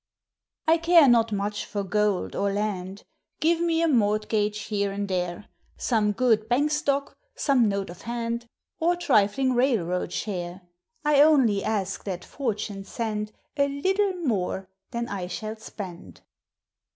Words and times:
I 0.67 0.79
care 0.79 1.07
not 1.07 1.31
much 1.31 1.63
for 1.63 1.83
gold 1.83 2.35
or 2.35 2.51
land;— 2.51 3.03
Give 3.39 3.61
me 3.61 3.83
a 3.83 3.87
mortgage 3.87 4.61
here 4.61 4.91
and 4.91 5.07
there,— 5.07 5.45
Some 5.77 6.11
good 6.11 6.49
bank 6.49 6.71
stock,— 6.71 7.15
some 7.35 7.69
note 7.69 7.91
of 7.91 8.01
hand, 8.01 8.47
Or 8.79 8.95
trifling 8.95 9.53
railroad 9.53 10.11
share,— 10.11 10.61
I 11.05 11.21
only 11.21 11.63
ask 11.63 12.03
that 12.05 12.25
Fortune 12.25 12.83
send 12.83 13.31
A 13.57 13.67
little 13.67 14.13
more 14.13 14.67
than 14.89 15.07
I 15.07 15.27
shall 15.27 15.57
spend. 15.57 16.21